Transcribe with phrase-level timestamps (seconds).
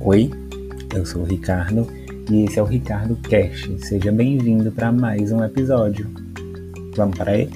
[0.00, 0.30] Oi,
[0.94, 1.84] eu sou o Ricardo
[2.30, 3.84] e esse é o Ricardo Cast.
[3.84, 6.08] Seja bem-vindo para mais um episódio.
[6.94, 7.52] Vamos para ele?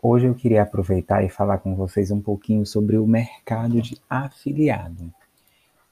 [0.00, 5.12] Hoje eu queria aproveitar e falar com vocês um pouquinho sobre o mercado de afiliado.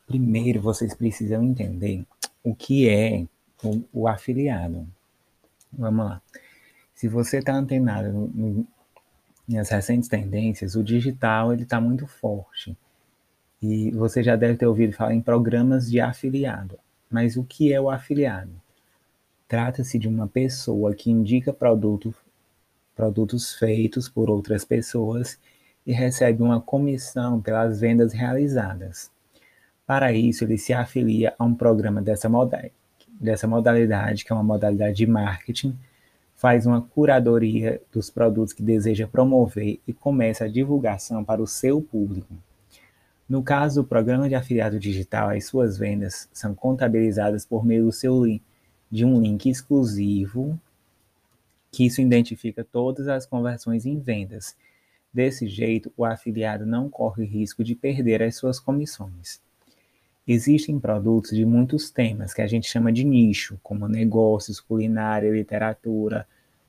[0.06, 2.06] Primeiro, vocês precisam entender
[2.42, 3.27] o que é
[3.62, 4.88] o, o afiliado.
[5.70, 6.23] Vamos lá.
[6.95, 8.66] Se você está antenado no,
[9.56, 12.77] nas recentes tendências, o digital ele está muito forte.
[13.62, 16.78] E você já deve ter ouvido falar em programas de afiliado.
[17.10, 18.52] Mas o que é o afiliado?
[19.48, 22.14] Trata-se de uma pessoa que indica produto,
[22.95, 25.38] produtos feitos por outras pessoas
[25.84, 29.10] e recebe uma comissão pelas vendas realizadas.
[29.84, 32.73] Para isso, ele se afilia a um programa dessa modalidade,
[33.20, 35.76] dessa modalidade que é uma modalidade de marketing
[36.41, 41.82] faz uma curadoria dos produtos que deseja promover e começa a divulgação para o seu
[41.82, 42.35] público.
[43.29, 47.93] No caso do programa de afiliado digital, as suas vendas são contabilizadas por meio do
[47.93, 48.43] seu link,
[48.91, 50.59] de um link exclusivo,
[51.71, 54.57] que isso identifica todas as conversões em vendas.
[55.13, 59.43] Desse jeito, o afiliado não corre risco de perder as suas comissões.
[60.32, 66.25] Existem produtos de muitos temas que a gente chama de nicho, como negócios, culinária, literatura,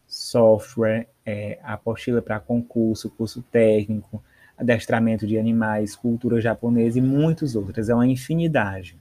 [0.08, 4.20] software, é, apostila para concurso, curso técnico,
[4.58, 7.88] adestramento de animais, cultura japonesa e muitos outros.
[7.88, 8.98] É uma infinidade.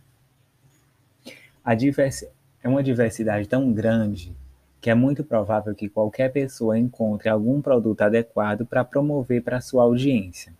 [1.78, 2.28] Diversi
[2.62, 4.36] é uma diversidade tão grande
[4.78, 9.84] que é muito provável que qualquer pessoa encontre algum produto adequado para promover para sua
[9.84, 10.52] audiência.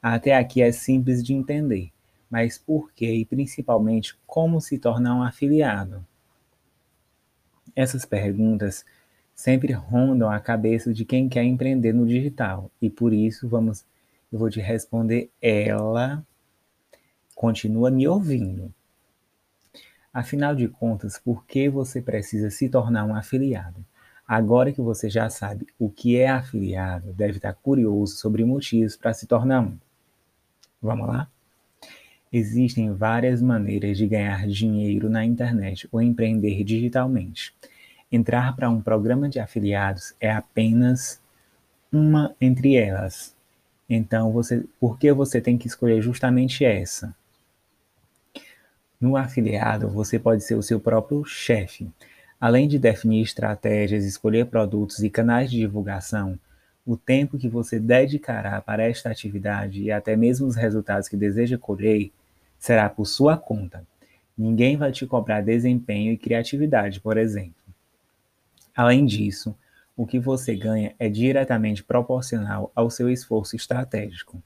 [0.00, 1.92] Até aqui é simples de entender
[2.30, 6.04] mas por que e principalmente como se tornar um afiliado?
[7.74, 8.84] Essas perguntas
[9.34, 13.84] sempre rondam a cabeça de quem quer empreender no digital e por isso vamos
[14.32, 16.26] eu vou te responder ela
[17.34, 18.72] continua me ouvindo.
[20.12, 23.84] Afinal de contas, por que você precisa se tornar um afiliado?
[24.26, 29.12] Agora que você já sabe o que é afiliado, deve estar curioso sobre motivos para
[29.12, 29.78] se tornar um.
[30.80, 31.30] Vamos lá?
[32.38, 37.54] Existem várias maneiras de ganhar dinheiro na internet ou empreender digitalmente.
[38.12, 41.18] Entrar para um programa de afiliados é apenas
[41.90, 43.34] uma entre elas.
[43.88, 47.16] Então, você, por que você tem que escolher justamente essa?
[49.00, 51.90] No afiliado, você pode ser o seu próprio chefe.
[52.38, 56.38] Além de definir estratégias, escolher produtos e canais de divulgação,
[56.84, 61.56] o tempo que você dedicará para esta atividade e até mesmo os resultados que deseja
[61.56, 62.12] colher
[62.58, 63.86] será por sua conta.
[64.36, 67.54] Ninguém vai te cobrar desempenho e criatividade, por exemplo.
[68.74, 69.56] Além disso,
[69.96, 74.42] o que você ganha é diretamente proporcional ao seu esforço estratégico.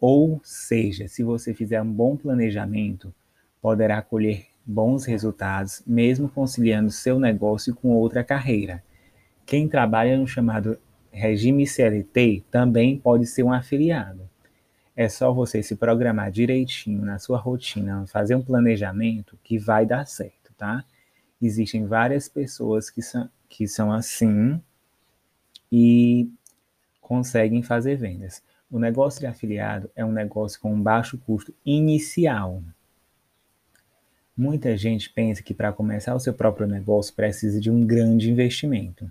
[0.00, 3.14] Ou seja, se você fizer um bom planejamento,
[3.62, 8.82] poderá colher bons resultados, mesmo conciliando seu negócio com outra carreira.
[9.46, 10.78] Quem trabalha no chamado
[11.12, 14.23] regime CLT também pode ser um afiliado.
[14.96, 20.06] É só você se programar direitinho na sua rotina, fazer um planejamento que vai dar
[20.06, 20.84] certo, tá?
[21.42, 24.60] Existem várias pessoas que são, que são assim
[25.70, 26.30] e
[27.00, 28.42] conseguem fazer vendas.
[28.70, 32.62] O negócio de afiliado é um negócio com um baixo custo inicial.
[34.36, 39.10] Muita gente pensa que para começar o seu próprio negócio precisa de um grande investimento.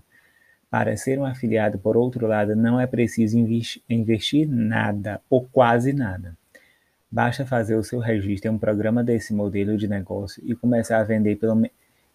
[0.74, 3.38] Para ser um afiliado, por outro lado, não é preciso
[3.88, 6.36] investir nada ou quase nada.
[7.08, 11.04] Basta fazer o seu registro em um programa desse modelo de negócio e começar a
[11.04, 11.62] vender pelo,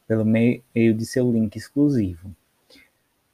[0.06, 2.36] pelo meio de seu link exclusivo.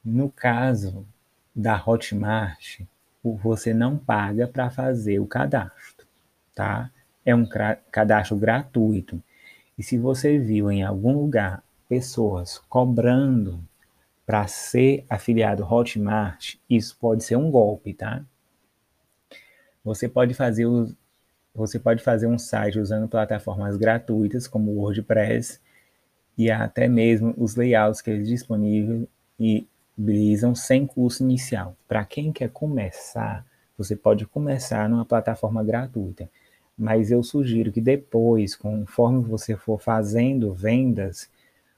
[0.04, 1.04] No caso
[1.52, 2.82] da Hotmart,
[3.24, 6.06] você não paga para fazer o cadastro,
[6.54, 6.88] tá?
[7.24, 7.44] É um
[7.90, 9.20] cadastro gratuito.
[9.76, 13.60] E se você viu em algum lugar pessoas cobrando
[14.26, 18.24] para ser afiliado Hotmart, isso pode ser um golpe, tá?
[19.84, 20.92] Você pode fazer o,
[21.54, 25.60] você pode fazer um site usando plataformas gratuitas como WordPress
[26.36, 29.06] e até mesmo os layouts que eles disponibilizam
[30.56, 31.76] sem custo inicial.
[31.86, 33.46] Para quem quer começar,
[33.78, 36.28] você pode começar numa plataforma gratuita,
[36.76, 41.30] mas eu sugiro que depois, conforme você for fazendo vendas,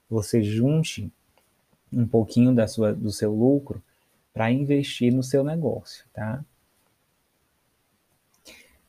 [0.09, 1.13] você junte
[1.91, 3.81] um pouquinho da sua, do seu lucro
[4.33, 6.43] para investir no seu negócio, tá?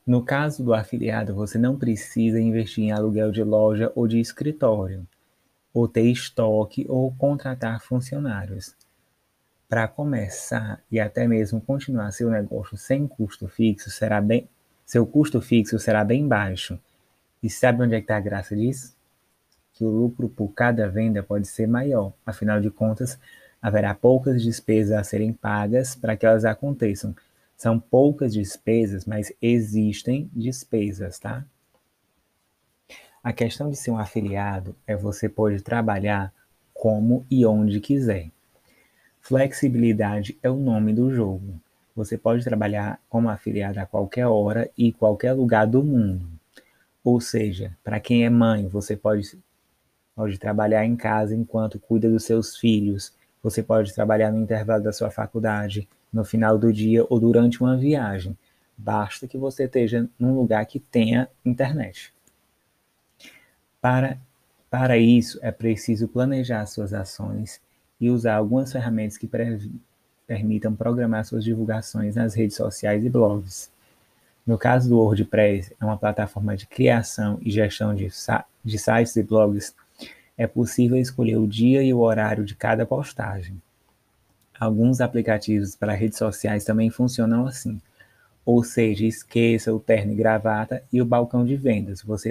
[0.07, 5.07] No caso do afiliado, você não precisa investir em aluguel de loja ou de escritório,
[5.73, 8.75] ou ter estoque ou contratar funcionários.
[9.69, 14.49] para começar e até mesmo continuar seu negócio sem custo fixo, será bem,
[14.85, 16.79] seu custo fixo será bem baixo.
[17.43, 18.95] E sabe onde é que está a graça disso?
[19.81, 22.13] Que o lucro por cada venda pode ser maior.
[22.27, 23.19] Afinal de contas,
[23.63, 27.17] haverá poucas despesas a serem pagas para que elas aconteçam.
[27.57, 31.47] São poucas despesas, mas existem despesas, tá?
[33.25, 36.31] A questão de ser um afiliado é você pode trabalhar
[36.75, 38.31] como e onde quiser.
[39.19, 41.59] Flexibilidade é o nome do jogo.
[41.97, 46.29] Você pode trabalhar como afiliado a qualquer hora e qualquer lugar do mundo.
[47.03, 49.39] Ou seja, para quem é mãe, você pode,
[50.21, 53.11] pode trabalhar em casa enquanto cuida dos seus filhos.
[53.43, 57.75] Você pode trabalhar no intervalo da sua faculdade, no final do dia ou durante uma
[57.75, 58.37] viagem.
[58.77, 62.13] Basta que você esteja num lugar que tenha internet.
[63.81, 64.19] Para,
[64.69, 67.59] para isso, é preciso planejar suas ações
[67.99, 69.31] e usar algumas ferramentas que
[70.27, 73.71] permitam programar suas divulgações nas redes sociais e blogs.
[74.47, 78.11] No caso do WordPress, é uma plataforma de criação e gestão de,
[78.63, 79.75] de sites e blogs,
[80.41, 83.61] é possível escolher o dia e o horário de cada postagem.
[84.59, 87.79] Alguns aplicativos para redes sociais também funcionam assim.
[88.43, 92.01] Ou seja, esqueça o terno e gravata e o balcão de vendas.
[92.01, 92.31] Você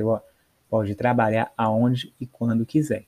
[0.67, 3.05] pode trabalhar aonde e quando quiser.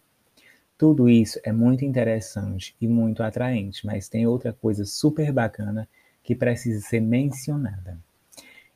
[0.77, 5.89] Tudo isso é muito interessante e muito atraente, mas tem outra coisa super bacana
[6.23, 7.97] que precisa ser mencionada.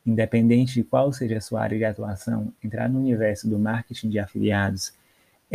[0.03, 4.17] Independente de qual seja a sua área de atuação, entrar no universo do marketing de
[4.17, 4.91] afiliados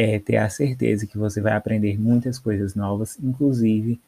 [0.02, 4.00] é ter a certeza que você vai aprender muitas coisas novas, inclusive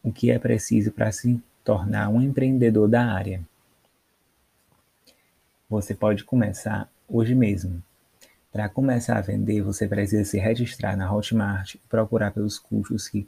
[0.00, 3.42] o que é preciso para se tornar um empreendedor da área.
[5.68, 7.82] Você pode começar hoje mesmo.
[8.52, 13.26] Para começar a vender, você precisa se registrar na Hotmart e procurar pelos cursos que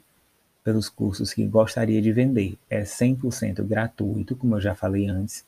[0.63, 2.57] pelos cursos que gostaria de vender.
[2.69, 5.45] É 100% gratuito, como eu já falei antes.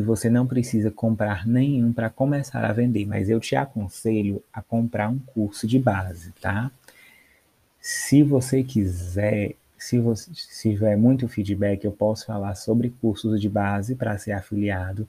[0.00, 4.62] E você não precisa comprar nenhum para começar a vender, mas eu te aconselho a
[4.62, 6.72] comprar um curso de base, tá?
[7.78, 10.30] Se você quiser, se você
[10.62, 15.06] tiver muito feedback, eu posso falar sobre cursos de base para ser afiliado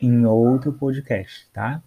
[0.00, 1.82] em outro podcast, tá?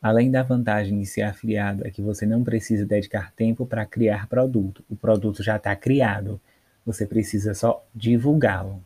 [0.00, 4.28] Além da vantagem de ser afiliado é que você não precisa dedicar tempo para criar
[4.28, 4.82] produto.
[4.88, 6.40] O produto já está criado.
[6.86, 8.82] Você precisa só divulgá-lo.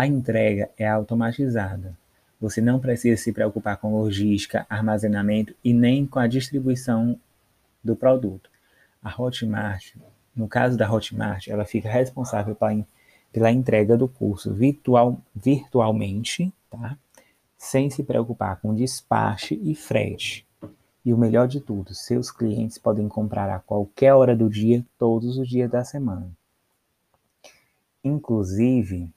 [0.00, 1.94] A entrega é automatizada.
[2.40, 7.20] Você não precisa se preocupar com logística, armazenamento e nem com a distribuição
[7.84, 8.48] do produto.
[9.04, 9.94] A Hotmart,
[10.34, 12.56] no caso da Hotmart, ela fica responsável
[13.30, 16.96] pela entrega do curso virtual, virtualmente, tá?
[17.58, 20.46] sem se preocupar com despache e frete.
[21.04, 25.36] E o melhor de tudo, seus clientes podem comprar a qualquer hora do dia, todos
[25.36, 26.32] os dias da semana.
[28.02, 29.12] Inclusive,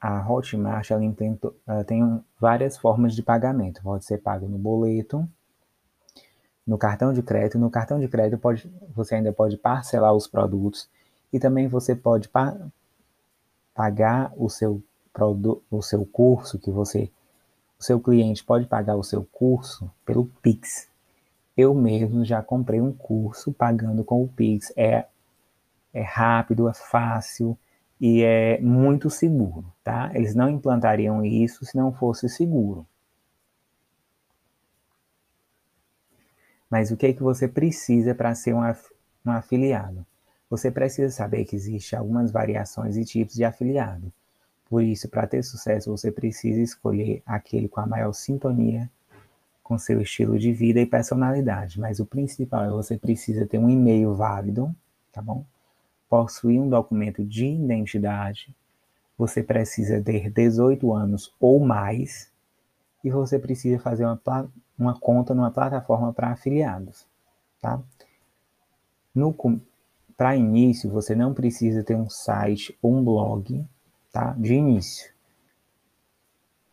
[0.00, 1.02] a Hotmart ela
[1.66, 3.82] ela tem várias formas de pagamento.
[3.82, 5.28] Pode ser pago no boleto,
[6.66, 7.58] no cartão de crédito.
[7.58, 10.88] No cartão de crédito pode, você ainda pode parcelar os produtos
[11.32, 12.56] e também você pode pa
[13.74, 14.82] pagar o seu
[15.68, 17.10] o seu curso, que você,
[17.76, 20.88] o seu cliente pode pagar o seu curso pelo Pix.
[21.56, 24.72] Eu mesmo já comprei um curso pagando com o Pix.
[24.76, 25.06] É,
[25.92, 27.58] é rápido, é fácil
[28.00, 30.10] e é muito seguro, tá?
[30.14, 32.86] Eles não implantariam isso se não fosse seguro.
[36.70, 40.06] Mas o que é que você precisa para ser um, um afiliado?
[40.50, 44.12] Você precisa saber que existem algumas variações e tipos de afiliado.
[44.68, 48.88] Por isso, para ter sucesso, você precisa escolher aquele com a maior sintonia
[49.62, 51.78] com seu estilo de vida e personalidade.
[51.78, 54.74] Mas o principal é você precisa ter um e-mail válido,
[55.12, 55.44] tá bom?
[56.08, 58.54] Possuir um documento de identidade.
[59.16, 62.30] Você precisa ter 18 anos ou mais.
[63.04, 64.20] E você precisa fazer uma,
[64.78, 67.06] uma conta numa plataforma para afiliados,
[67.60, 67.80] tá?
[70.16, 73.64] Para início, você não precisa ter um site ou um blog
[74.12, 74.34] tá?
[74.38, 75.12] de início.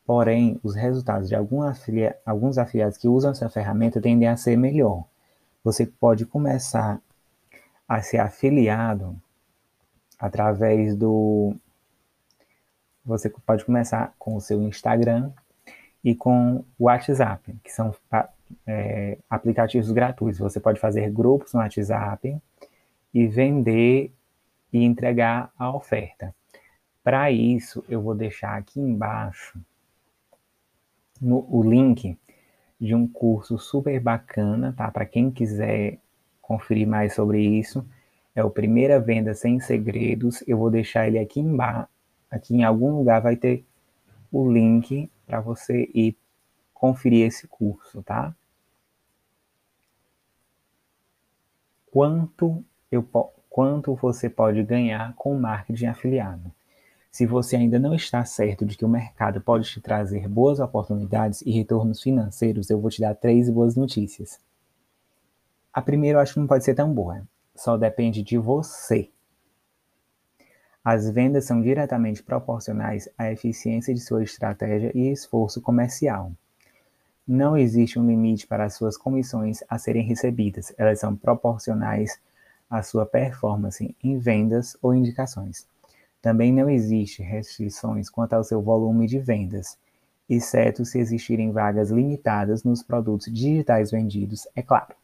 [0.05, 5.05] Porém, os resultados de afilia alguns afiliados que usam essa ferramenta tendem a ser melhor.
[5.63, 7.01] Você pode começar
[7.87, 9.19] a ser afiliado
[10.25, 11.55] através do.
[13.05, 15.31] Você pode começar com o seu Instagram
[16.03, 17.93] e com o WhatsApp, que são
[18.65, 20.39] é, aplicativos gratuitos.
[20.39, 22.37] Você pode fazer grupos no WhatsApp
[23.13, 24.11] e vender
[24.73, 26.33] e entregar a oferta.
[27.03, 29.59] Para isso, eu vou deixar aqui embaixo
[31.21, 32.17] no, o link
[32.79, 34.89] de um curso super bacana, tá?
[34.91, 35.99] Para quem quiser
[36.41, 37.87] conferir mais sobre isso,
[38.35, 40.43] É o Primeira Venda Sem Segredos.
[40.45, 41.87] Eu vou deixar ele aqui embaixo.
[42.29, 43.65] Aqui em algum lugar vai ter
[44.31, 46.17] o link para você ir
[46.73, 48.35] conferir esse curso, tá?
[51.89, 52.61] Quanto,
[52.91, 53.01] eu,
[53.49, 56.51] quanto você pode ganhar com marketing afiliado?
[57.09, 61.41] Se você ainda não está certo de que o mercado pode te trazer boas oportunidades
[61.43, 64.37] e retornos financeiros, eu vou te dar três boas notícias.
[65.71, 67.25] A primeira eu acho que não pode ser tão boa.
[67.55, 69.09] Só depende de você.
[70.83, 76.31] As vendas são diretamente proporcionais à eficiência de sua estratégia e esforço comercial.
[77.27, 82.19] Não existe um limite para as suas comissões a serem recebidas, elas são proporcionais
[82.69, 85.65] à sua performance em vendas ou indicações.
[86.21, 89.77] Também não existe restrições quanto ao seu volume de vendas,
[90.29, 94.95] exceto se existirem vagas limitadas nos produtos digitais vendidos, é claro.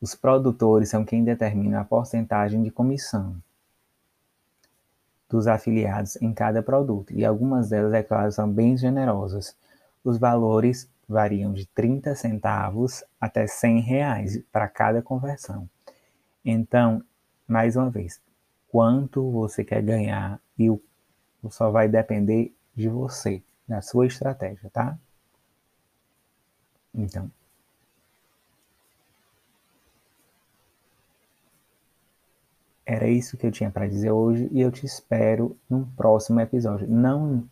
[0.00, 3.36] Os produtores são quem determina a porcentagem de comissão
[5.28, 9.54] dos afiliados em cada produto, e algumas delas, é claro, são bem generosas.
[10.02, 15.68] Os valores variam de 30 centavos até 100 reais para cada conversão.
[16.44, 17.02] Então,
[17.46, 18.20] mais uma vez,
[18.68, 20.80] quanto você quer ganhar e o
[21.50, 24.98] só vai depender de você, da sua estratégia, tá?
[26.94, 27.30] Então,
[32.88, 36.88] Era isso que eu tinha para dizer hoje e eu te espero num próximo episódio.
[36.88, 37.46] Não,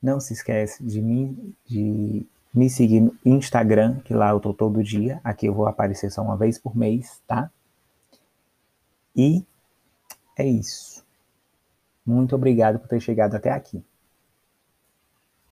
[0.00, 4.80] não se esquece de me, de me seguir no Instagram, que lá eu tô todo
[4.80, 5.20] dia.
[5.24, 7.50] Aqui eu vou aparecer só uma vez por mês, tá?
[9.16, 9.44] E
[10.36, 11.04] é isso.
[12.06, 13.82] Muito obrigado por ter chegado até aqui.